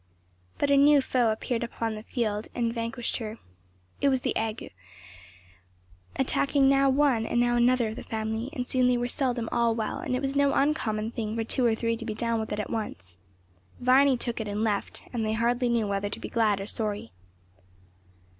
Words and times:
But 0.57 0.71
a 0.71 0.77
new 0.77 0.99
foe 0.99 1.29
appeared 1.31 1.63
upon 1.63 1.93
the 1.93 2.01
field 2.01 2.47
and 2.55 2.73
vanquished 2.73 3.17
her. 3.17 3.37
It 4.01 4.09
was 4.09 4.21
the 4.21 4.35
ague, 4.35 4.71
attacking 6.15 6.67
now 6.67 6.89
one, 6.89 7.23
and 7.27 7.39
now 7.39 7.55
another 7.55 7.89
of 7.89 7.97
the 7.97 8.01
family; 8.01 8.49
soon 8.63 8.87
they 8.87 8.97
were 8.97 9.07
seldom 9.07 9.47
all 9.51 9.75
well 9.75 9.99
and 9.99 10.15
it 10.15 10.21
was 10.23 10.35
no 10.35 10.53
uncommon 10.53 11.11
thing 11.11 11.35
for 11.35 11.43
two 11.43 11.67
or 11.67 11.75
three 11.75 11.95
to 11.95 12.03
be 12.05 12.15
down 12.15 12.39
with 12.39 12.51
it 12.51 12.59
at 12.59 12.71
once. 12.71 13.19
Viny 13.79 14.17
took 14.17 14.39
it 14.41 14.47
and 14.47 14.63
left, 14.63 15.03
and 15.13 15.23
they 15.23 15.33
hardly 15.33 15.69
knew 15.69 15.85
whether 15.85 16.09
to 16.09 16.19
be 16.19 16.29
glad 16.29 16.59
or 16.59 16.65
sorry. 16.65 17.11